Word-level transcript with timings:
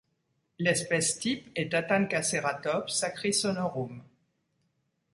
L'espèce 0.57 1.19
type 1.19 1.51
est 1.53 1.71
Tatankaceratops 1.73 2.91
sacrisonorum. 2.91 4.01